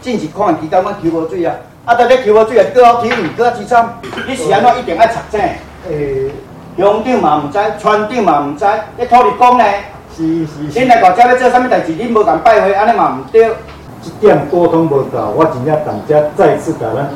[0.00, 3.88] 进去看期间，阮抽无水啊，啊，在咧抽无水啊，搁好抽你搁几惨？
[4.26, 5.40] 你是安怎一定爱查证？
[5.88, 6.30] 诶、
[6.76, 8.64] 欸，乡长嘛毋知，村长嘛毋知，
[8.98, 9.64] 你土地公呢？
[10.16, 10.80] 是是是。
[10.80, 11.92] 恁来搞这要做啥物代志？
[11.92, 13.50] 恁无共拜会，安尼嘛毋对。
[14.02, 17.10] 这点沟通无到，我真正当家再次甲咱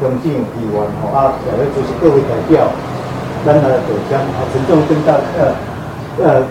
[0.00, 0.36] 乡长议
[0.72, 2.68] 员吼啊，在咧主持各位代表，
[3.44, 6.42] 咱来就将啊郑重跟大呃呃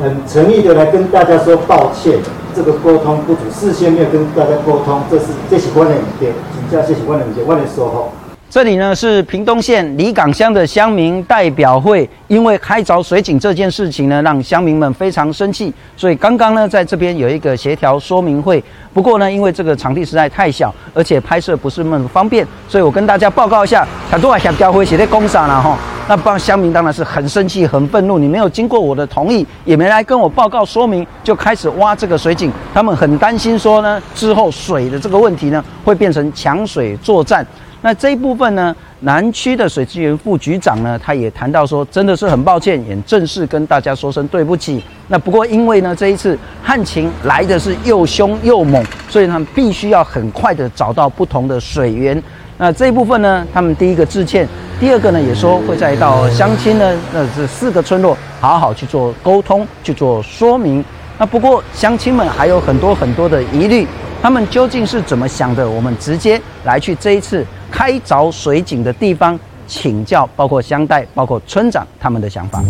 [0.00, 2.18] 很诚意的来跟大家说抱歉。
[2.58, 8.10] 这个沟通不足，事先没有跟大家沟通，这是这是我的问题，请假这是我的问题，我的说吼。
[8.50, 18.60] 这里呢是屏东县里港乡的乡民代表会，因为开凿水井这件事情呢，让乡民们非常生气，所以刚刚呢在这边有一个协调说明会。
[18.92, 25.78] 不过呢，因为这个场地实在太小，而且拍摄不是那么方便，所以我跟大家报告一下，很多协调会写在公上了哈。
[26.08, 37.46] 那帮乡民当然是很生气、很愤怒，你没有经过我的同意，也没来跟我报告说明，就开始挖这个水井，他们很担心说呢，之后水的这个问题呢，会变成抢水作战。
[37.82, 44.82] 那这一部分呢，南区的水资源副局长呢，他也谈到说，真的是很抱歉，也正式跟大家说声对不起。
[45.08, 52.20] 那不过因为呢，这一次旱情来的是又凶又猛，所以他们必须要很快的找到不同的水源。
[52.58, 54.46] 那这一部分呢，他们第一个致歉，
[54.80, 60.84] 第二个呢，也说会再到乡亲呢，那这四个村落好好去做沟通，去做说明。
[61.16, 63.86] 那不过乡亲们还有很多很多的疑虑，
[64.20, 65.68] 他们究竟是怎么想的？
[65.68, 67.46] 我们直接来去这一次。
[67.70, 72.64] 开凿水井的地方，请教包括乡代、包括村长他们的想法。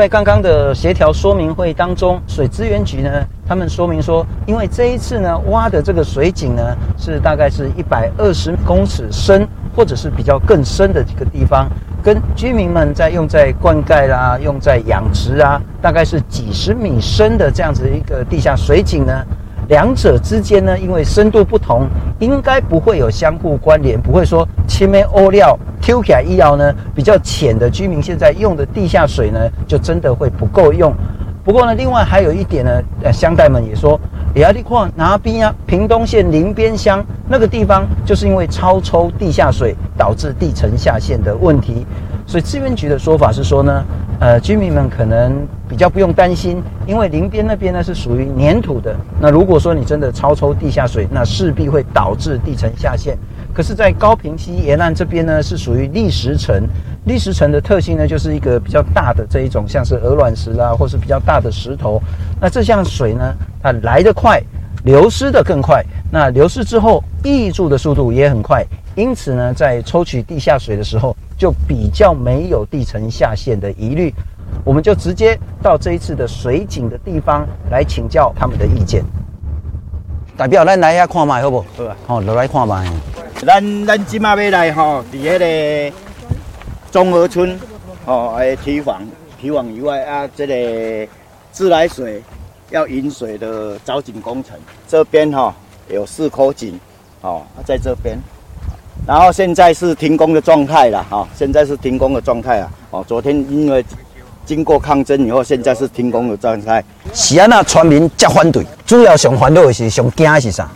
[0.00, 3.10] 在刚刚的协调说明会当中，水资源局呢，
[3.46, 11.68] 他们说明说，因为这一次呢挖的这个水井呢，是大概是一百二十公尺深，或者是比较更深的几个地方。
[12.02, 19.12] 跟居民们在用在灌溉啦，用在养殖啊，大概是几十米深的这样子一个地下水井呢，
[19.70, 21.86] 两者之间呢，因为深度不同，
[22.18, 29.38] 应该不会有相互关联，不会说前面欧料抽起来医药呢比较浅的居民现在用的地下水呢，
[29.68, 30.92] 就真的会不够用。
[31.44, 33.98] 不过呢，另外还有一点呢，呃，乡代们也说。
[34.32, 35.52] 也要你看哪边啊？
[35.66, 41.84] 屏东县林边乡那个地方，就是因为超抽地下水导致地层下陷的问题。
[42.26, 43.84] 所以资源局的说法是说呢，
[44.20, 48.94] 呃，居民们可能比较不用担心，因为林边那边呢是属于黏土的。
[49.18, 53.16] 那如果说你真的超抽地下水，那势必会导致地层下陷。
[53.54, 56.62] 可是，在高屏溪沿岸这边呢，是属于砾石层。
[57.06, 61.98] 砾石层的特性呢，就是一个比较大的这一种，像是鹅卵石啦，或是比较大的石头。
[62.38, 64.38] 那这项水呢，它来得快，
[64.84, 65.82] 流失得更快。
[66.12, 68.62] 那流失之后，溢注的速度也很快。
[68.94, 74.12] 因此呢，在抽取地下水的时候，就比较没有地层下陷的疑虑。
[74.62, 79.02] 我们就直接到这一次的水井的地方来请教他们的意见。
[80.36, 81.64] 代表，咱来遐看卖好不？
[81.78, 81.96] 好啊。
[82.06, 82.86] 好，来看卖。
[83.36, 85.96] 咱咱今嘛要来吼，伫迄个
[86.90, 87.58] 中和村
[88.04, 89.00] 吼，诶，堤防
[89.40, 91.10] 提防以外啊，这个
[91.52, 92.22] 自来水
[92.68, 95.54] 要引水的凿井工程，这边哈
[95.88, 96.78] 有四口井，
[97.22, 98.18] 哦，在这边，
[99.06, 103.84] 然后现在是停工的状态了，哈，现在是停工的状态啊，哦，昨天因为
[104.44, 106.84] 经过抗争以后，现在是停工的状态。
[107.12, 110.70] 是啊，那村民加反对，主要上烦恼的是上惊的是啥？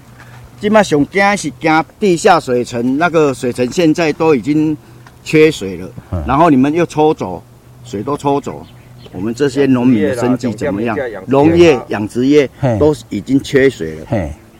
[0.60, 4.76] 今嘛上惊是惊地下水层，那个水层现在都已经
[5.22, 7.42] 缺水了，嗯、然后你们又抽走，
[7.84, 8.66] 水都抽走，
[9.12, 10.96] 我们这些农民的生计怎么样？
[11.26, 12.48] 农业、养殖业
[12.80, 14.06] 都已经缺水了。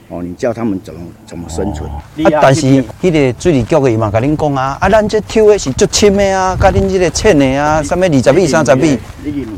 [0.09, 1.89] 嘿哦，你叫他们怎么怎么生存？
[1.89, 2.67] 哦、啊，但是
[3.03, 8.99] 迄个水利局的伊嘛，甲恁讲啊，啊，咱这抽的是足深的啊，甲恁这个浅的啊，什么二十米、三十米，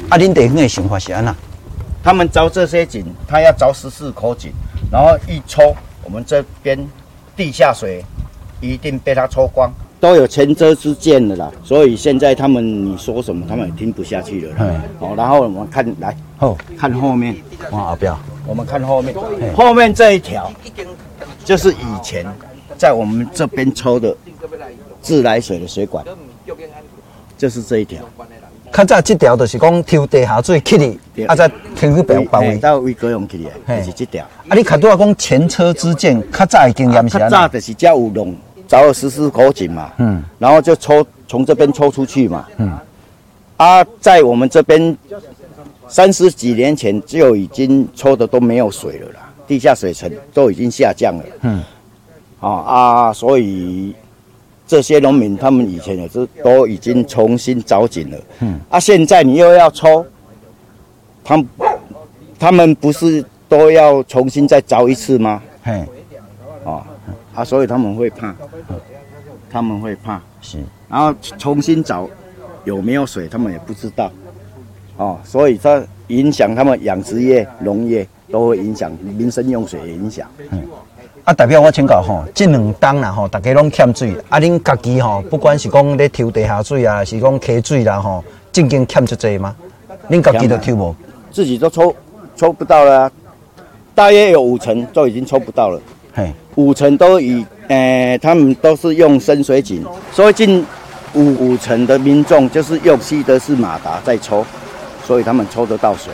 [0.09, 1.35] 啊，恁地方的想法是安那？
[2.03, 4.53] 他们凿这些井，他要凿十四口井，
[4.91, 5.75] 然后一抽。
[6.05, 6.79] 我们这边
[7.37, 8.05] 地下水
[8.61, 9.69] 一定被他抽光，
[9.99, 14.55] 都有前车之鉴的啦，所以现在他们你说什么，他们也听不下去了。
[14.61, 17.35] 嗯，好，然后我们看来，后看后面，
[17.73, 18.17] 哇，不要，
[18.47, 19.15] 我们看后面，
[19.55, 20.51] 后面这一条
[21.45, 22.25] 就是以前
[22.79, 24.17] 在我们这边抽的
[25.01, 26.05] 自来水的水管，
[27.37, 28.01] 就是这一条。
[28.73, 34.25] 较早这条就是讲抽地下水起哩，啊再天去表包围，到维格用起哩，就是这条。
[34.49, 38.35] 啊，你看拄仔讲前车之鉴，较早的经验是安早就是叫有龙
[38.69, 42.77] 凿了十四口井嘛，嗯，然后就抽从这边抽出去嘛，嗯，
[43.57, 44.95] 啊，在我们这边
[45.89, 51.63] 三十几年前就已经抽的都没有水了啦，地下水层都已经下降了，嗯，
[52.41, 53.95] 啊啊，所以
[54.67, 60.05] 这些农民他们以前也是都已经重新凿井了，嗯，啊，现在你又要抽，
[61.23, 61.49] 他们
[62.39, 65.41] 他们不是都要重新再凿一次吗？
[65.63, 65.85] 嘿，
[66.65, 66.85] 啊，
[67.35, 68.35] 啊，所以他们会怕，
[69.49, 72.09] 他们会怕，是，然后重新凿
[72.65, 74.11] 有没有水，他们也不知道，
[74.97, 80.63] 哦，所以它影响他们养殖业、农业都会影响民生用水的影响，嗯。
[81.25, 88.23] 啊，代表我请教吼，这两冬啦吼，大家拢欠水，啊，恁家己吼，不管是讲咧抽地下水啊，是讲溪水啦吼，
[88.53, 89.57] 正经欠出济吗？
[90.09, 90.95] 恁家己都抽无？
[91.33, 91.93] 自己都抽
[92.37, 93.11] 抽不到了，
[93.93, 95.81] 大约有五成都已经抽不到了。
[96.15, 100.65] 嘿，五成都以，诶、呃，他们都是用深水井，所以近
[101.15, 104.45] 五五成的民众就是用西德式马达在抽，
[105.07, 106.13] 所以他们抽得到水。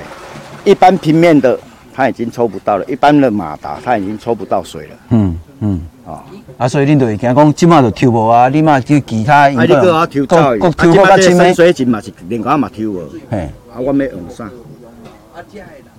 [0.65, 1.59] 一般平面的。
[1.95, 4.97] 他已经抽不到了，一般的马达他已经抽不到水了。
[5.11, 6.23] 嗯嗯，啊、哦、
[6.57, 9.41] 啊，所以恁就会惊讲，即马就抽无啊，你嘛就其他。
[9.41, 13.03] 啊，你个要抽走，啊，即马这深水井嘛是另外嘛抽无。
[13.31, 13.41] 嘿，
[13.71, 14.51] 啊，我没用上。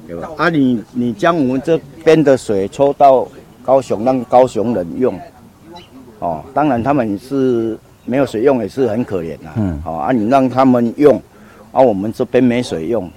[0.08, 0.28] 对吧？
[0.36, 3.28] 啊，你你将我们这边的水抽到
[3.64, 5.14] 高雄，让高雄人用。
[6.18, 9.52] 哦，当然他们是没有水用，也是很可怜呐。
[9.58, 9.80] 嗯。
[9.84, 11.22] 好啊，你让他们用，
[11.74, 13.12] 啊，我们这边没水用，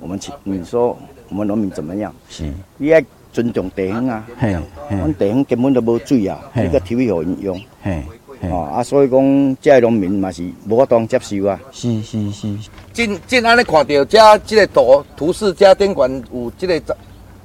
[0.00, 0.96] 我们请你说。
[1.30, 2.14] 我们农民怎么样？
[2.28, 2.44] 是，
[2.76, 3.00] 你要
[3.32, 4.24] 尊重地方啊。
[4.38, 4.54] 嘿，
[4.90, 7.60] 我们地方根本都无水啊，你个体育有人用。
[7.82, 8.02] 嘿，
[8.42, 11.58] 哦啊，所以讲这农民嘛是无法当接受啊。
[11.72, 12.56] 是是是。
[12.92, 16.94] 进进安尼看到这这个图图示加电管有这个凿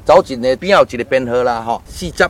[0.05, 2.29] 凿井的边有一个编号啦，吼，四十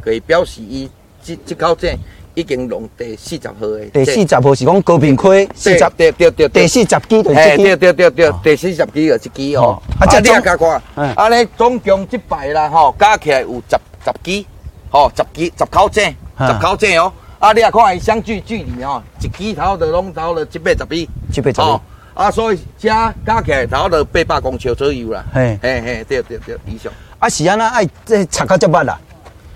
[0.00, 0.90] 可以表示伊
[1.22, 1.96] 这这口井。
[2.34, 9.82] 已经弄第四十号的，第四十号是讲高屏溪四十，对对对第四十支就是这支，对对对对，第四十支就是这支哦。
[10.00, 10.82] 啊，这你也加看，
[11.16, 14.46] 安尼总共这摆啦吼，加起来有十十支，
[14.90, 16.04] 吼，十支十口井，
[16.38, 17.12] 十口井哦。
[17.38, 21.80] 啊，你也看伊相距距离吼，一支头就拢到了七八十米，七八十米。
[22.14, 25.24] 啊，所以加加起来头就八百公尺左右啦。
[25.34, 26.92] 嘿，嘿嘿，对对对，以上。
[27.18, 28.98] 啊，是安那爱这拆开这么啦？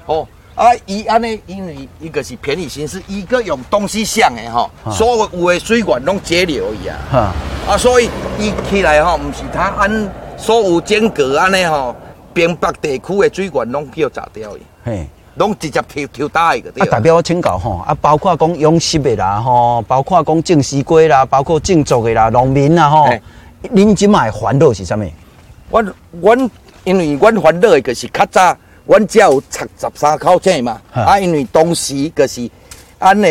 [0.06, 0.26] 哦。
[0.56, 6.96] 啊，伊安尼，因为伊个是便宜形式，伊个用东西向的吼，所有有的水管拢截流一样。
[7.12, 8.08] 啊，所以
[8.38, 11.94] 伊起来吼，毋是他按所有间隔安尼吼，
[12.32, 16.70] 边北地区的水管拢叫炸掉去，嘿，拢直接抽抽大一个。
[16.82, 23.06] 啊，代表我请教吼，啊，包括讲养殖的啦吼，包括讲种西瓜啦，包括种作的啦，农民啦吼，
[23.74, 25.04] 恁即卖烦恼是啥物？
[25.68, 26.50] 阮阮
[26.84, 28.56] 因为阮烦恼的就是较早。
[28.86, 32.48] 阮只有拆十三口井嘛，啊，啊，因为当时就是，
[33.00, 33.28] 俺的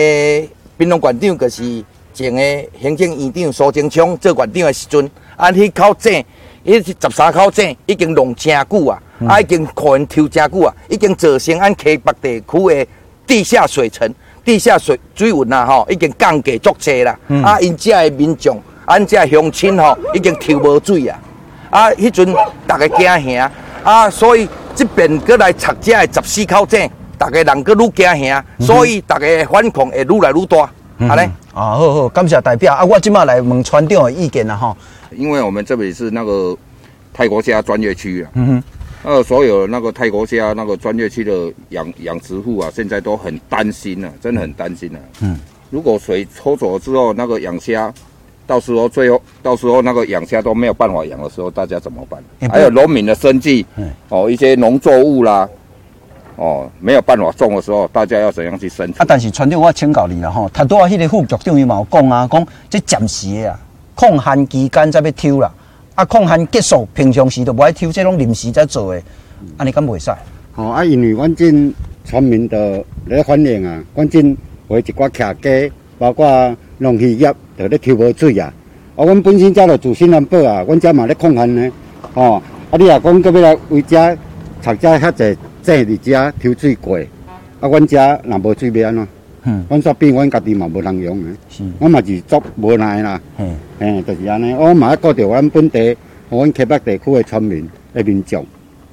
[0.78, 2.42] 槟榔馆长就是前个
[2.82, 6.26] 行政院长苏贞昌做馆长的时阵，啊，迄口井，
[6.66, 12.88] 迄十三口井已经弄真久啊，嗯、啊，已经互因抽真久啊，已经造成俺溪北地区的
[13.26, 14.14] 地下水层、
[14.44, 21.20] 地下水水温啊，吼，已经降低足济啦，嗯、啊，因遮的民众，俺遮乡亲吼，已经抽无水啊，
[21.70, 22.36] 啊，迄阵
[22.68, 23.52] 大家惊吓，
[23.86, 24.50] 啊，所以。
[24.78, 30.70] 这边过来拆这十四口井，大家人个愈惊吓，所以大家反抗会愈来愈大。
[31.08, 31.24] 好嘞，
[31.54, 34.76] 啊好好，感谢代表啊，我今麦来问船长的意见啦哈。
[35.12, 36.54] 因为我们这里是那个
[37.14, 38.64] 泰国虾专业区啊，嗯哼，
[39.10, 45.00] 呃，所有那个泰国虾那个专业区的养养殖户啊，现在都很担心啊，真的很担心啊。
[45.22, 45.40] 嗯，
[45.70, 47.94] 如果水抽走了之后，那个养虾。
[48.48, 52.24] 到时候最后，到时候那个养虾都没有办法养的时候，大家怎么办？
[52.50, 53.66] 还有农民的生计，
[54.10, 55.50] 哦，一些农作物啦，
[56.36, 59.02] 哦，没有办法种的时候，大家要怎样去生存？
[59.02, 63.60] 啊，但是船长我请教你了哈，他都啊迄个副局长伊嘛有讲啊，讲这暂时的啊，
[63.96, 65.52] 抗旱期间才要抽啦，
[65.96, 69.02] 啊，抗旱结束，平常时都不爱抽，这种临时在做的，
[69.58, 70.12] 安尼敢袂使？
[70.56, 77.34] 哦，啊，因为阮进村民的来反映啊，阮进为一寡客家，包括农渔业。
[77.58, 78.54] 就咧抽无水啊！
[78.96, 81.72] 啊，阮本身遮着自身难保啊，阮遮嘛咧抗旱呢。
[82.14, 84.18] 哦，啊，你若讲阁要来为遮
[84.62, 86.98] 拆遮遐济井伫遮抽水过，
[87.60, 89.08] 啊，阮遮若无水要安怎？
[89.48, 91.26] 嗯，阮煞变阮家己嘛无人用诶。
[91.50, 93.22] 是，阮嘛是足无奈啦。
[93.38, 94.54] 嗯，诶，就是安尼。
[94.56, 95.96] 我嘛要顾着阮本地，
[96.30, 98.44] 阮溪北地区诶村民诶民众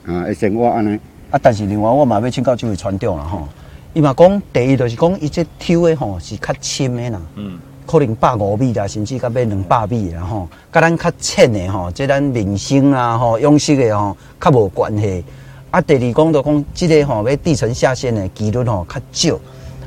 [0.06, 0.98] 啊，诶生活安尼。
[1.30, 3.48] 啊，但是另外我嘛要请教这位船长啦吼，
[3.94, 7.20] 伊嘛讲第一就是讲伊这抽诶吼是较深诶啦。
[7.36, 7.58] 嗯。
[7.86, 15.24] 可能百五米啦，甚至到要两百米啦吼，甲咱较浅的吼，即咱民生啊吼，养殖的吼，较无关系。
[15.70, 19.38] 啊，第二讲就讲，即个吼要地层下陷的几率吼较少。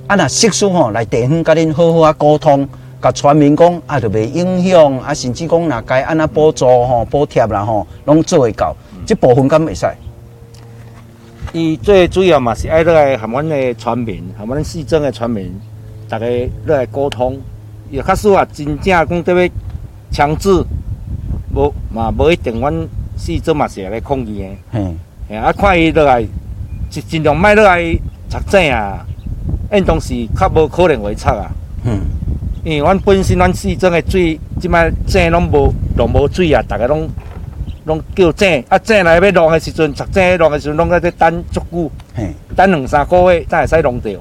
[0.08, 2.68] 啊，若适时吼来地方甲恁好好啊沟通，
[3.02, 8.76] 甲村民讲啊，就袂影响啊，甚至讲若该安那补助吼补贴啦吼，拢做会到。
[9.06, 9.86] 即部分敢会使？
[11.54, 15.54] 伊最主要嘛是爱来含阮的村民，含阮市政的村民。
[16.10, 17.40] 大家来来沟通，
[17.90, 19.50] 也假使话真正讲得要
[20.12, 20.50] 强制，
[21.54, 22.74] 无嘛无一定，阮
[23.18, 24.80] 四周嘛是来抗议的。
[24.80, 24.98] 嗯，
[25.38, 26.26] 啊，看伊落来，
[26.90, 27.98] 尽尽量莫落来
[28.30, 29.06] 插井啊，
[29.72, 31.52] 因当时较无可能会插啊。
[31.84, 32.00] 嗯，
[32.64, 37.10] 因为阮本身阮四周的水，即摆井拢无拢无水啊，大家拢。
[37.86, 41.92] 拢叫井，啊井来要弄的时阵，插井弄的时阵，拢在这等足久，
[42.56, 44.20] 等两三个月才会使弄掉。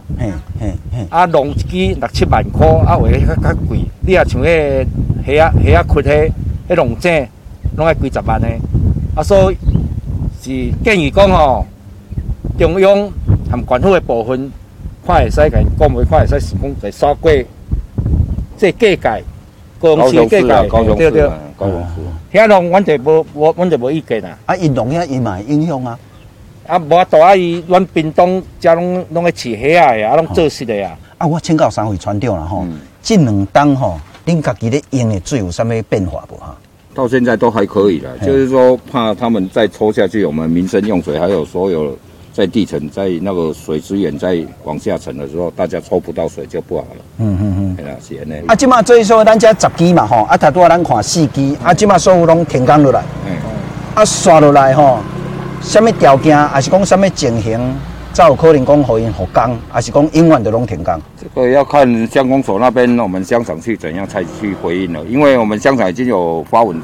[1.11, 3.80] 啊，弄一支六七万块，啊，话较较贵。
[4.00, 4.87] 你也像迄个
[5.26, 6.30] 虾啊虾啊窟迄
[6.68, 7.26] 迄弄井，
[7.76, 8.49] 拢要几十万呢。
[9.14, 9.56] 啊，所以
[10.42, 11.66] 是建议讲吼，
[12.58, 13.11] 中央
[13.50, 14.50] 含官府的部分，
[15.06, 17.30] 看会使甲因讲袂，看会使是讲在刷过
[18.56, 19.11] 这价格，
[19.80, 21.28] 高雄市价格，对对。
[21.56, 22.38] 高雄市。
[22.38, 24.37] 遐弄，阮就无，我阮就无意见啦。
[24.46, 25.99] 啊，因农遐伊嘛会影响啊。
[26.66, 30.97] 啊，无啊，大阿姨，阮屏东遮拢拢会饲虾啊，啊，拢做实的啊。
[31.18, 32.66] 啊，我请教三位船长啦吼，
[33.02, 36.56] 这两冬吼，恁家己咧用的水有啥物变化不哈？
[36.94, 41.97] 到现在都还可以啦，就是说怕他们再抽下去，我们民生用水还有所有。
[42.37, 46.97] 在地层，在那个水资源在往下沉的时候，大家抽不到水就不好了。
[47.18, 48.44] 嗯嗯嗯，系啦，是安尼。
[48.49, 53.04] 啊，即马最少咱家十基嘛吼，啊，头拄仔咱看四基，啊，即马所有拢停工落来。
[53.25, 53.37] 嗯。
[53.94, 54.99] 啊，刷落来吼，
[55.64, 57.75] 什么条件，还是讲什么情形，
[58.12, 61.00] 才有可能讲互因复工，还是讲永远都拢停工？
[61.21, 65.02] 这个要看乡公所那边，我们乡长去怎样才去回应了。
[65.06, 66.80] 因为我们乡长已经有发文，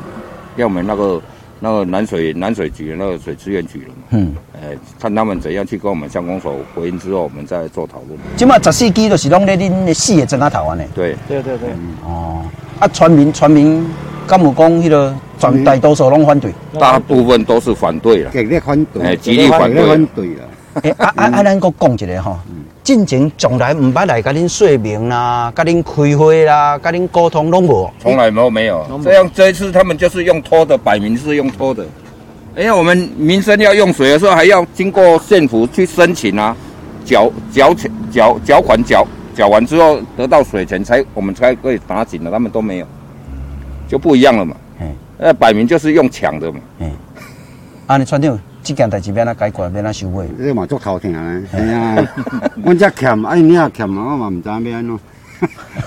[0.56, 1.20] 要我们那个。
[1.62, 4.02] 那个南水南水局那个水资源局了嘛？
[4.12, 8.18] 嗯，哎，看他们怎样去跟我们乡公所回应之后，我们再做讨论。
[8.34, 10.84] 即马十四基都是拢在恁的四个庄仔头安尼。
[10.94, 11.68] 对对对对。
[12.02, 12.42] 哦，
[12.78, 13.86] 啊，村民村民
[14.30, 16.54] 敢有讲迄个全大多数拢反对？
[16.78, 18.30] 大部分都是反对了。
[18.30, 19.02] 极力反对。
[19.02, 19.84] 哎，极力反对。
[19.84, 20.44] 反对了。
[20.84, 21.42] 哎，啊啊啊！
[21.42, 22.38] 咱搁讲一个吼。
[22.84, 28.86] 进前从来唔捌来甲恁说明啦，甲恁开会啦，甲恁沟通拢无，从来没有没有。
[29.02, 31.84] 这样这一次他们就是用拖的，摆明是用拖的。
[32.54, 36.56] 哎呀，我们民生要用水的时候，还要经过县府去申请啊，
[37.04, 42.86] 缴缴钱缴缴款缴缴完之后得到水钱才我们才可以打井的，他们都没有，
[43.90, 44.54] 就不一样了嘛。
[44.80, 44.86] 嗯，
[45.18, 46.60] 那摆明就是用抢的嘛。
[46.78, 46.90] 嗯，
[47.88, 48.38] 啊，你船长。
[48.62, 50.28] 这件代志免哪解决，要哪收尾。
[50.38, 51.96] 这嘛足头疼嘞，系啊！
[52.62, 55.00] 阮只欠，哎，你也欠嘛，我嘛唔知咩样咯。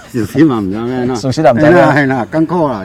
[0.09, 1.15] 事实嘛唔知咩咯。
[1.15, 1.93] 事实唔知咩。
[1.93, 2.83] 系啦，艰苦啦。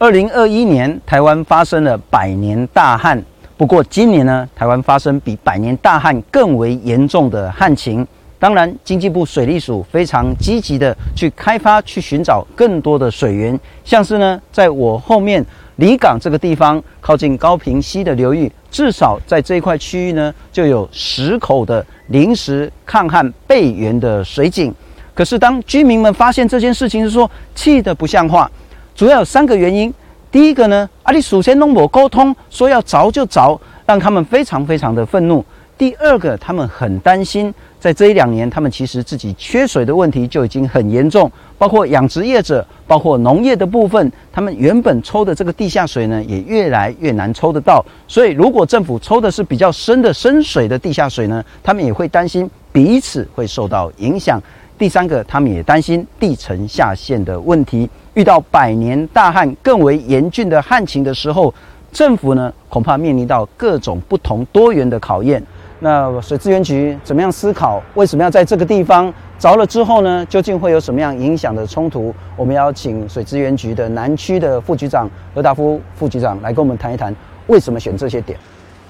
[0.00, 3.22] 二零二一年，台湾发生了百年大旱。
[3.56, 8.04] 不过今年呢，台湾发生比百年大旱更为严重的旱情。
[8.44, 15.42] 当然，经济部水利署非常积极的去开发、去寻找更多的水源，像是呢，在我后面。
[15.76, 24.72] 离港这个地方靠近高屏溪的流域，至少在这一块区域呢，就有十口的临时抗旱备源的水井。
[25.14, 28.48] 可是当居民们发现这件事情，是说气得不像话。
[28.94, 29.92] 主要有三个原因。
[30.30, 35.42] 第一个呢，阿里首先弄我沟通说要凿就凿，让他们非常非常的愤怒。
[35.76, 37.52] 第二个，他们很担心，
[37.84, 47.84] 在这一两年，他们其实自己缺水的问题就已经很严重，包括养殖业者，包括农业的部分，他们原本抽的这个地下水呢，也越来越难抽得到。
[48.08, 54.40] 所以，如果政府抽的是比较深的深水的地下水呢，他们也会担心彼此会受到影响。
[54.78, 57.86] 第三个，他们也担心地层下陷的问题。
[58.14, 61.52] 遇到百年大旱更为严峻的旱情的时候，
[61.92, 65.44] 政府呢，恐怕面临到各种不同多元的考验。
[65.84, 67.78] 那水资源局怎么样思考？
[67.92, 70.24] 为什么要在这个地方着了之后呢？
[70.30, 72.10] 究竟会有什么样影响的冲突？
[72.38, 77.14] 我们要请水资源局的南区的副局长何达夫副局长来跟我们谈一谈，
[77.48, 78.38] 为什么选这些点？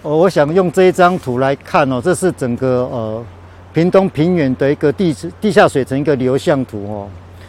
[0.03, 3.21] 哦，我想用这一张图来看哦，这是整个呃
[3.73, 7.09] 屏东平原的一个地地下水层一个流向图哦。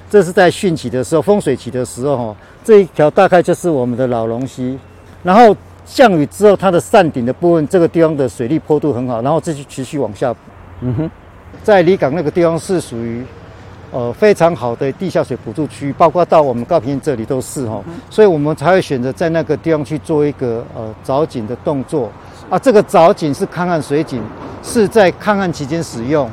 [0.10, 4.80] 这是在汛期的时候，丰水期的时候哦，这一条大概就是我们的老龙溪，
[5.22, 5.56] 然后。
[5.86, 10.36] 降雨之后，它的扇顶的部分，这个地方的水力坡度很好，然后继续持续往下。
[10.82, 11.12] 嗯哼，
[11.64, 13.24] 在离港那个地方是属于，
[13.92, 22.12] 呃，非常好的地下水补助区，包括到我们高平这里都是哈，所以我们才会选择在那个地方去做一个呃凿井的动作。
[22.50, 24.22] 啊，这个凿井是抗旱水井，
[24.64, 26.30] 是在抗旱期间使用，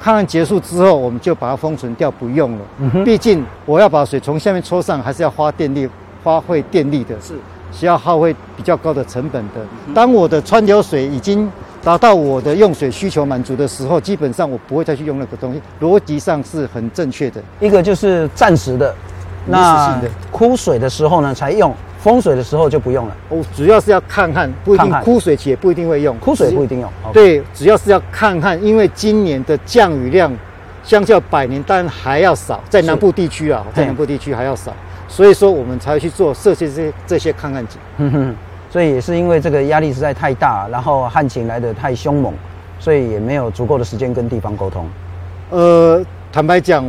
[0.00, 2.58] 抗旱结束之后，我们就把它封存掉不用了。
[2.80, 5.88] 嗯哼，毕竟我要把水从下面抽上，还是要花电力，
[6.22, 7.14] 花费电力的。
[7.20, 7.34] 是。
[7.74, 9.60] 需要耗费比较高的成本的。
[9.92, 11.50] 当我的川流水已经
[11.82, 17.42] 达到我的用水需求满足的时候，基本上我不会再去用那个东西，逻辑上是很正确的。
[17.60, 18.94] 一个就是暂时的，
[19.46, 20.00] 那
[20.30, 23.16] 枯水的时候呢才用，丰水的时候就不用了。
[23.28, 26.90] 哦，主要是要看旱，不一定枯水期也不一定会用，枯水不一定用。
[27.12, 30.32] 对，主要是要看旱，因为今年的降雨量
[30.84, 34.70] 相较百年当然还要少，在南部地区啊，在南部地区还要少，
[35.08, 37.80] 所以说我们才去做设计这些这些抗旱井。
[37.96, 38.36] 哼哼，
[38.70, 42.34] 所以也是因为这个压力实在太大，然后旱情来得太凶猛，
[42.78, 44.86] 所以也没有足够的时间跟地方沟通。
[45.48, 46.84] 呃，坦白讲，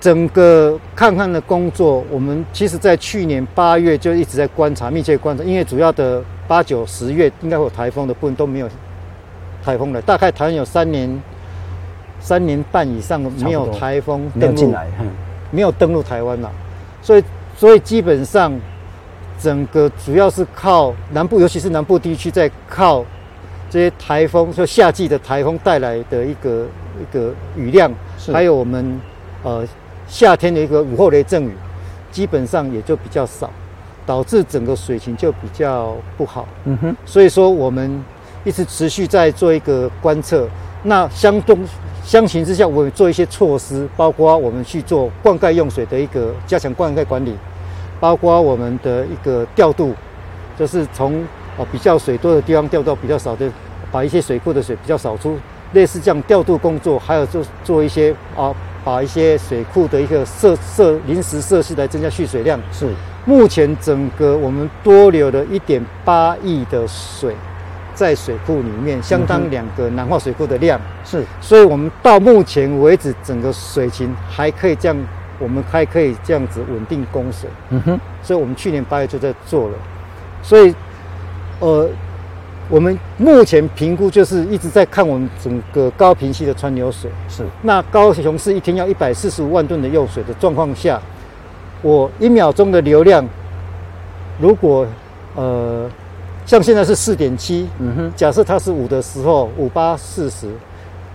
[0.00, 8.68] 整个抗旱的工作，我们其实在去年八月就一直在观察，密切观察，因为主要的八九十月应该会有台风的部分都没有
[9.64, 11.20] 台风了，大概台湾有三年。
[12.20, 14.74] 三年半以上没有台风登陆，
[15.50, 16.50] 没有登陆台湾了，
[17.02, 17.24] 所以
[17.56, 18.52] 所以基本上
[19.38, 23.04] 整个主要是靠南部，尤其是南部地区在靠
[23.70, 26.66] 这些台风，就夏季的台风带来的一个
[27.00, 27.90] 一个雨量，
[28.32, 29.00] 还有我们
[29.42, 29.66] 呃
[30.06, 31.52] 夏天的一个午后雷阵雨，
[32.12, 33.50] 基本上也就比较少，
[34.04, 36.46] 导致整个水情就比较不好。
[36.64, 38.04] 嗯哼，所以说我们
[38.44, 40.46] 一直持续在做一个观测，
[40.82, 41.56] 那相对。
[42.10, 47.36] 相形之下，我们做一些措施，包括我们去做灌溉用水的一个加强灌溉管理，
[48.00, 49.94] 包括我们的一个调度，
[50.58, 51.22] 就是从
[51.56, 53.48] 啊比较水多的地方调到比较少的，
[53.92, 55.38] 把一些水库的水比较少出，
[55.72, 58.52] 类似这样调度工作，还有做做一些啊，
[58.84, 62.58] 把一些水库的一个设设临时设施来增加蓄水量。
[62.72, 62.92] 是，
[63.24, 67.36] 目前整个我们多留了一点八亿的水。
[67.94, 74.96] 在水库里面，相当两个南化水库的量是，所以我们到目前为止，整个水情还可以这样，
[75.38, 77.48] 我们还可以这样子稳定供水。
[77.70, 79.74] 嗯哼，所以我们去年八月就在做了，
[80.42, 80.74] 所以，
[81.60, 81.88] 呃，
[82.68, 87.10] 我们目前评估就是一直在看我们整个高屏溪的川流水。
[87.28, 91.00] 是，那高雄市一天要一百四十五万吨的用水的状况下，
[91.82, 93.24] 我一秒钟的流量，
[94.40, 94.86] 如果
[95.34, 95.90] 呃。
[96.50, 100.48] 像现在是四点七，嗯哼，假设它是五的时候，五八四十，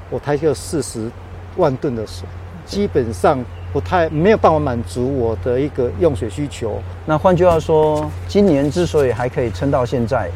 [0.09, 1.11] 我抬个四十
[1.57, 2.25] 万吨的水，
[2.65, 6.81] 基本上不太没有办法满足我的一个用水需求。
[7.05, 10.31] 那换句话说，今年之所以还可以撑到现在，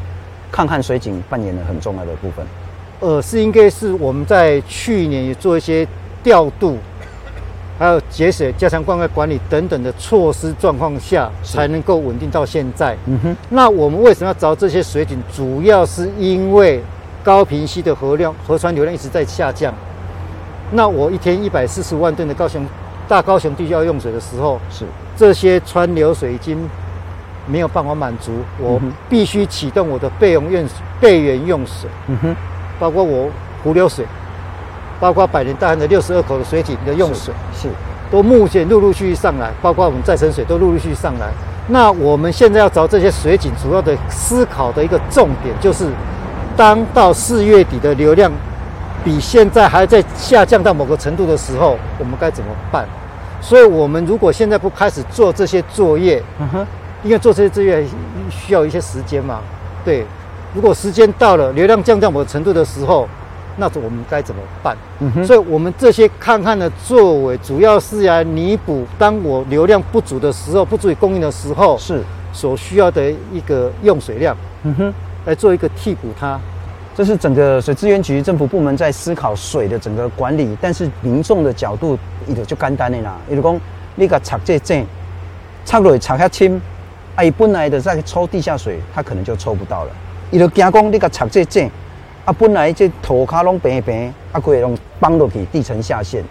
[0.52, 2.44] 抗旱水井扮演了很重要的部分。
[3.00, 5.88] 呃，是应该是我们在去年也做一些
[6.22, 6.76] 调度。
[7.80, 12.94] 还有节水、加强灌溉管理等等的措施状况下，才能够稳定到现在。
[13.06, 13.36] 嗯哼。
[13.48, 15.18] 那我们为什么要找这些水井？
[15.34, 16.82] 主要是因为
[17.24, 19.72] 高屏溪的河量、河川流量一直在下降。
[20.72, 22.62] 那我一天一百四十万吨的高雄
[23.08, 24.84] 大高雄地区要用水的时候，是
[25.16, 26.58] 这些川流水已经
[27.46, 30.68] 没有办法满足，我必须启动我的备用用
[31.00, 31.88] 备源用水。
[32.08, 32.36] 嗯哼。
[32.78, 33.30] 包括我
[33.64, 34.04] 湖流水。
[35.00, 37.68] 包括百年大旱的六十二口的水井的用水是，是
[38.10, 41.30] 都目前陆陆续续上来，包括我们再生水都陆陆续续上来。
[41.68, 45.88] 那我们现在要找这些水井，主要的思考的一个重点就是，
[46.56, 48.30] 当到四月底的流量
[49.02, 52.86] 比现在还在下降到某个程度的时候，我们该怎么办？
[53.40, 56.66] 所以，我们如果现在不开始做这些作业，嗯哼，
[57.02, 57.82] 因为做这些作业
[58.28, 59.38] 需要一些时间嘛。
[59.82, 60.04] 对，
[60.52, 63.08] 如果时间到了，流量降到某个程度的时候。
[63.60, 64.76] 那我们该怎么办？
[64.98, 74.36] 嗯哼，所以我们这些抗旱的作为，主要是来弥补当我流量不足的时候，不足以供应的时候，是所需要的一个用水量。
[74.64, 74.94] 嗯哼，
[75.26, 76.40] 来做一个替补它。
[76.96, 81.96] 这是整个水资源局政府部门在思考水的整个管理，但是民众的角度，
[82.26, 83.16] 伊就就简单的啦。
[83.30, 83.60] 伊就讲，
[83.94, 84.84] 你个插这井，
[85.64, 86.60] 插落插下深，
[87.14, 89.90] 啊，伊本来的在抽地下水，它可能就抽不到了。
[90.30, 91.70] 伊就惊讲，你个插这井。
[92.30, 96.22] 啊，本来这土卡拢平平，啊，可以拢帮落去地层下陷，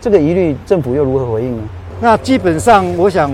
[0.00, 1.62] 这个疑虑政府又如何回应呢？
[2.00, 3.30] 那基本上，我想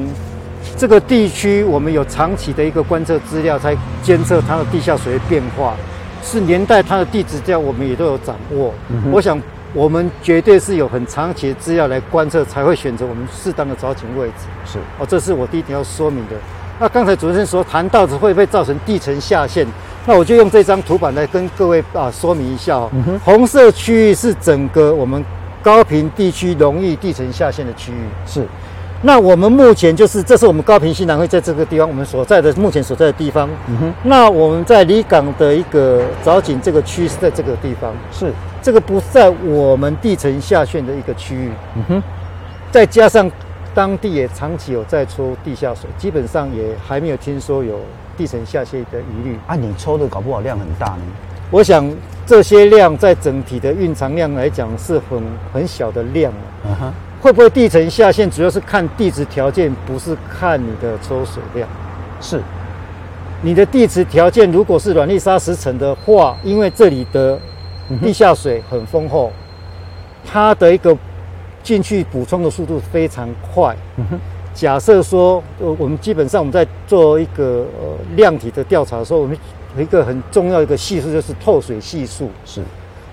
[0.76, 5.74] 这个地区我们有长期的一个观测资料，才监测它的地下水的变化，
[6.22, 8.74] 是年代它的地质调，我们也都有掌握。
[8.90, 9.40] 嗯、我想
[9.72, 14.44] 我们绝对是有很长期的资料来观测，才会选择我们适当的凿井位置。
[14.66, 16.36] 是哦，这是我第一点要说明的。
[16.78, 19.66] 那刚才主持人说谈到会不会造成地层下陷？
[20.06, 22.90] 那我就用这张图板来跟各位啊说明一下哦。
[22.92, 25.24] 嗯、红色区域是整个我们
[25.62, 28.04] 高屏地区容易地层下陷的区域。
[28.26, 28.46] 是。
[29.00, 33.48] 那我们目前就是，这是我们高平西南会在这个地方，我们所在的目前所在的地方。
[33.68, 33.94] 嗯哼。
[34.02, 37.92] 那我们在离港的一个藻井这个区是在这个地方。
[38.12, 38.32] 是。
[38.62, 41.50] 这个不在我们地层下陷的一个区域。
[41.76, 42.02] 嗯哼。
[42.70, 43.30] 再加上
[43.74, 47.80] 当地也长期有在抽地下水，基本上也还没有听说有。
[48.14, 51.02] 地层下陷的疑虑啊，你抽的搞不好量很大呢。
[51.50, 51.88] 我想
[52.24, 55.22] 这些量在整体的蕴藏量来讲是很
[55.52, 56.66] 很小的量啊。
[56.66, 56.90] Uh -huh.
[57.20, 61.68] 会不会地层下陷，主要是看地质条件，不是看你的抽水量。
[62.20, 62.42] 是，
[63.40, 67.38] 你的地质条件如果是软粒砂石层的话，因为这里的
[68.02, 69.32] 地下水很丰厚，
[70.26, 70.94] 它的一个
[71.62, 73.74] 进去补充的速度非常快。
[73.96, 74.20] 嗯哼。
[74.54, 79.36] 假设说，呃，我们基本上我们在做一个呃量体的调查的时候，我们
[79.76, 82.30] 有一个很重要一个系数就是透水系数。
[82.46, 82.62] 是。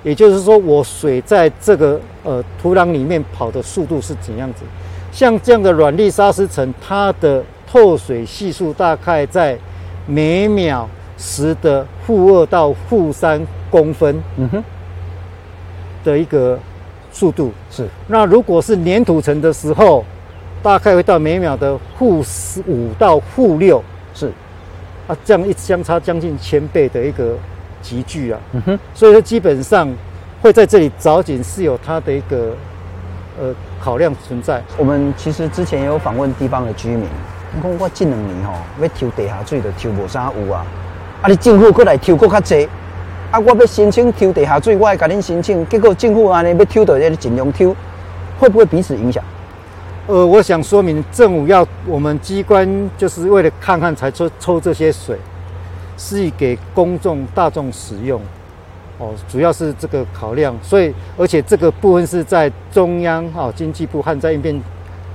[0.04, 4.63] 也就是说，我水在这个呃土壤里面跑的速度是怎样子？
[5.12, 9.58] 像这样的软粒砂石层，它的透水系数大概在
[10.08, 14.63] 每秒十的负二到负三公分，嗯哼，
[16.04, 16.58] 的一个
[17.12, 17.88] 速度是。
[18.08, 20.04] 那如果是粘土层的时候，
[20.63, 24.32] 大概会到每秒的负十五到负六，是。
[25.08, 27.36] 啊，这样一相差将近千倍的一个。
[27.84, 29.91] 集聚啊，嗯哼，所以说基本上
[30.39, 32.56] 会在这里找井是有它的一个
[33.39, 33.52] 呃
[33.84, 34.62] 考量存在。
[34.78, 37.10] 我们其实之前也有访问地方的居民，
[37.56, 40.63] 你讲我近两年吼要抽地下水，都抽无啥有啊，
[41.24, 42.69] 啊你政府过来抽过较济，
[43.32, 47.76] 啊我要申请抽地下水，我还甲恁申请，结果政府安尼要抽到要尽量抽，
[48.39, 49.24] 会不会彼此影响？
[50.07, 55.17] 呃，我想说明政府要我们机关就是为了看看才抽抽这些水。
[55.97, 58.19] 是以给公众大众使用，
[58.97, 64.55] 哦，主要是这个考量，所以而且这个部分是在中央啊经济部和在应变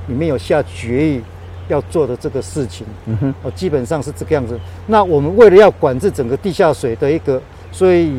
[0.06, 1.20] 里面有下决议
[1.66, 4.56] 要做的这个事情，嗯哼，哦，基本上是这个样子。
[4.86, 8.12] 那我们为了要管制整个地下水的一个，所以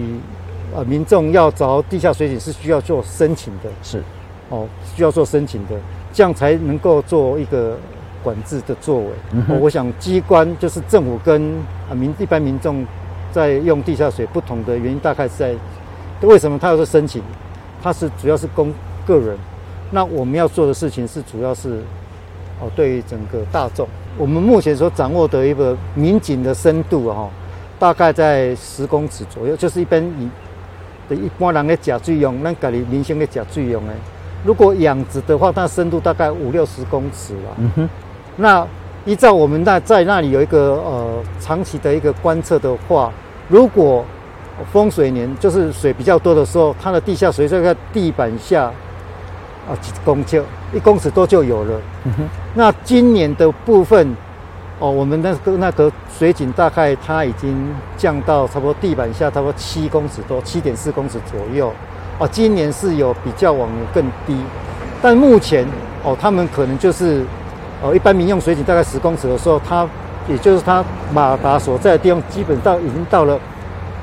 [0.75, 4.03] 呃民众要找地下水井是需要做申请的，是，
[4.49, 5.75] 哦，需要做申请的，
[6.13, 7.77] 这样才能够做一个。
[8.23, 11.41] 管制的作为，嗯，我想机关就是政府跟
[11.89, 12.85] 啊民一般民众
[13.31, 15.55] 在用地下水不同的原因，大概是在
[16.23, 17.23] 为什么他要做申请？
[17.81, 18.73] 他是主要是供
[19.05, 19.37] 个人，
[19.91, 21.79] 那我们要做的事情是主要是
[22.59, 23.87] 哦对于整个大众。
[24.17, 27.29] 我们目前所掌握的一个民警的深度啊，
[27.79, 30.29] 大概在十公尺左右，就是一般以
[31.07, 33.93] 的一般人的假水用，那家里民生的假水用诶。
[34.43, 37.55] 如果养殖的话，它深度大概五六十公尺了。
[37.57, 37.89] 嗯哼。
[38.37, 38.65] 那
[39.05, 43.11] 依照我们那在那里有一个呃长期的一个观测的话，
[43.49, 44.05] 如果
[44.71, 48.65] 风水年就是水比较多的时候，它的地下水就在地板下
[49.67, 51.81] 啊几公尺，一公尺多就有了。
[52.05, 52.23] 嗯哼。
[52.53, 54.15] 那今年的部分
[54.79, 57.55] 哦，我们那个那个水井大概它已经
[57.97, 61.71] 降到差不多地板下差不多七公尺多，七点四公尺左右。
[62.19, 64.35] 哦，今年是有比较往年更低，
[65.01, 65.65] 但目前
[66.03, 67.23] 哦，他们可能就是。
[67.79, 69.87] 哦，一般民用水井大概十公尺的时候，它
[70.27, 73.39] 也就是它马达所在的地方，基本上已经到了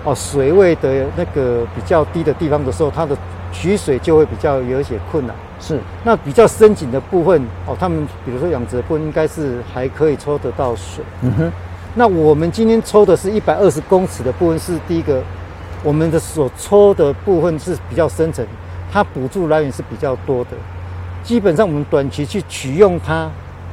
[0.04, 3.16] 哦水位的那个比较低的地方的时候，它的
[3.50, 5.34] 取水就会比较有一些困难。
[5.58, 11.04] 是，那比较深井的部分哦，他们比如说养殖的部分应该是还可以抽得到水。
[11.22, 11.52] 嗯哼。
[11.96, 15.20] 那我们今天抽的是一百二十公尺的部分，是第一个，
[15.84, 18.44] 我们的所抽的部分是比较深层，
[18.90, 20.50] 它补助来源是比较多的，
[21.22, 23.30] 基本上我们短期去取用它。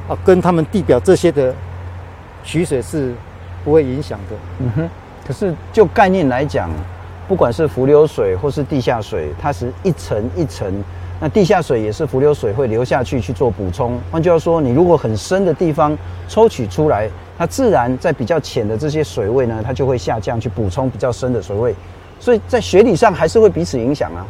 [0.08, 1.54] 啊，跟他们地表这些的
[2.42, 3.14] 取水是
[3.64, 4.36] 不会影响的。
[4.58, 4.90] 嗯哼。
[5.24, 6.68] 可是就概念来讲，
[7.28, 10.82] 不管是伏流水或是地下水，它是一层一层。
[11.20, 13.96] 那地下水也是伏流水会流下去去做补充。
[14.10, 15.96] 换句话说，你如果很深的地方
[16.28, 21.72] 抽取出来，它自然在比较浅的这些水位呢，它就会下降去补充比较深的水位。
[22.22, 24.24] 所以在学理上还是会彼此影响啊。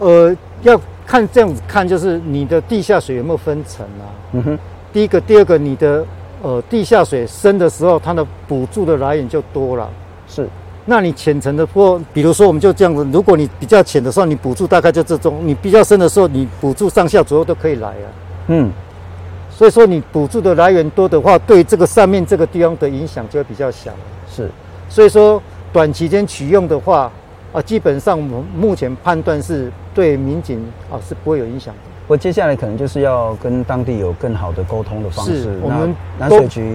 [0.00, 4.04] 呃，要看这样子看，就是你的地下水有没有分层啊？
[4.32, 4.58] 嗯哼。
[4.92, 6.04] 第一个，第二个，你的
[6.42, 9.88] 呃地下水深的时候，它的补助的来源就多了。
[10.26, 10.46] 是，
[10.84, 18.06] 那你浅层的坡，比如说我们就这样子，如果你比较浅的时候，你补助大概就这种；你比较深的时候，你补助上下左右都可以来啊。
[18.48, 18.70] 嗯，
[19.50, 23.90] 所以说你补助的来源多的话，对这个上面这个地方的影响就会比较小。
[24.30, 24.50] 是，
[24.88, 27.10] 所以说短期间取用的话，
[27.58, 31.80] 啊，基本上我们目前判断是对民警啊是不会有影响的。
[32.06, 35.42] 我接下来可能就是要跟当地有更好的沟通的方式。
[35.42, 36.72] 是我们南水局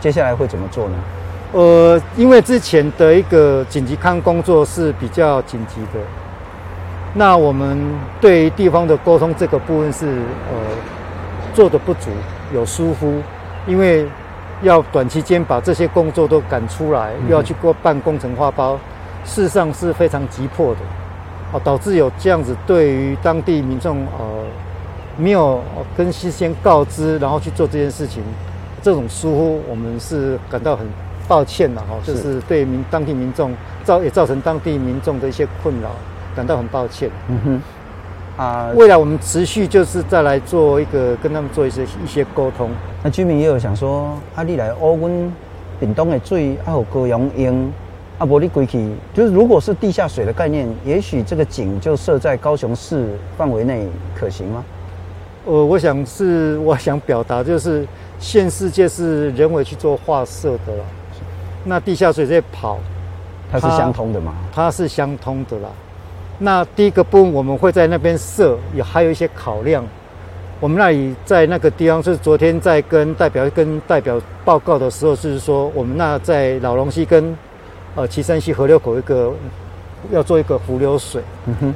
[0.00, 0.94] 接下来会怎么做呢？
[1.52, 6.04] 呃，因为之前的一个紧急康工作是比较紧急的，
[7.14, 7.78] 那我们
[8.20, 10.58] 对于地方的沟通这个部分是呃
[11.54, 12.10] 做的不足，
[12.52, 13.20] 有疏忽，
[13.68, 14.04] 因为
[14.62, 18.76] 要短期间把这些工作都赶出来，又要去过办工程花包，
[19.24, 20.80] 事实上是非常急迫的，
[21.52, 24.44] 哦，导致有这样子对于当地民众呃。
[25.16, 25.62] 没有
[25.96, 28.20] 跟事先告知，然后去做这件事情，
[28.82, 30.84] 这种疏忽，我们是感到很
[31.28, 33.52] 抱歉的哈，就是对民当地民众
[33.84, 35.90] 造也造成当地民众的一些困扰，
[36.34, 37.08] 感到很抱歉。
[37.28, 42.68] 嗯哼，啊，未来我们持续就是再来做一个跟他们做一些一些沟通。
[43.04, 45.32] 那居民也有想说，啊，你来乌阮
[45.78, 47.72] 屏东的水，啊，有高雄用，
[48.18, 54.64] 啊，无你归去，就是如果是地下水的概念，也许这个井就设在高雄市范围内，可行吗？
[55.46, 57.84] 呃，我想是我想表达就是，
[58.18, 60.84] 现世界是人为去做画设的啦，
[61.64, 62.78] 那地下水在跑，
[63.50, 64.32] 它是相通的嘛？
[64.54, 65.68] 它是相通的啦。
[66.38, 69.84] 那第一个部分我们会在那边设，也还有一些考量。
[70.60, 77.36] 我们那里在那个地方是昨天在跟代表跟代表报告的时候，是说我们那在老龙溪跟
[77.94, 79.32] 呃旗山溪河流口一个
[80.10, 81.22] 要做一个浮流水。
[81.46, 81.74] 嗯哼。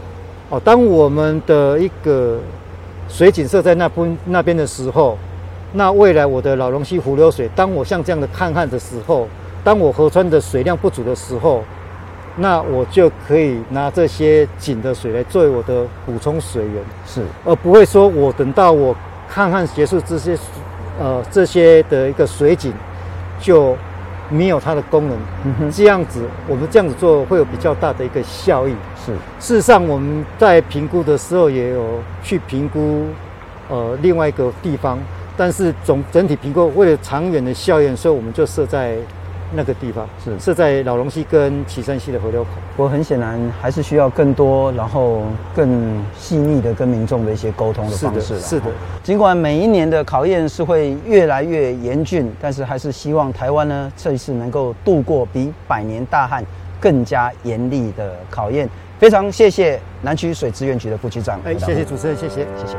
[0.51, 2.39] 哦，当我们的一个
[3.09, 5.19] 水井设在那边那边的时候，
[5.73, 9.29] 那未来我的老龙溪浮流水，当我像这样的抗旱的时候，
[9.63, 11.63] 当我河川的水量不足的时候。
[12.41, 18.95] 那我就可以拿这些井的水来作为我的补充水源，是，而不会说我等到我
[19.29, 20.39] 抗旱结束这些，
[21.01, 22.73] 呃，这些的一个水井
[23.41, 23.77] 就
[24.31, 25.71] 没有它的功能。
[25.71, 28.75] 这样子我们这样子做会有比较大的一个效益。
[29.05, 33.07] 是，事实上我们在评估的时候也有去评估，
[33.69, 34.99] 呃，另外一个地方，
[35.37, 38.97] 但是总整体评估为了长远的效应，所以我们就设在。
[39.53, 42.51] 那个地方是是在老龙溪跟旗山溪的河流口。
[42.77, 45.23] 不过很显然还是需要更多，然后
[45.55, 48.41] 更细腻的跟民众的一些沟通的方式了。
[48.41, 48.67] 是的，
[49.03, 56.45] 尽管每一年的考验是会越来越严峻，但是还是希望台湾呢这一次能够度过比百年大旱
[56.81, 58.69] 更加严厉的考验。
[58.99, 61.41] 非常谢谢南区水资源局的副局长。
[61.45, 62.77] 哎，谢谢主持人，谢谢，谢谢。